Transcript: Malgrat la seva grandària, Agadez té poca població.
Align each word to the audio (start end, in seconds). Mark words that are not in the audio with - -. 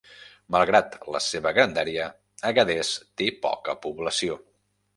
Malgrat 0.53 0.95
la 1.15 1.21
seva 1.25 1.51
grandària, 1.59 2.09
Agadez 2.53 2.91
té 3.23 3.31
poca 3.47 3.79
població. 3.87 4.39